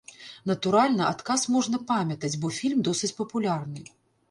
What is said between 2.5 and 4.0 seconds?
фільм досыць папулярны.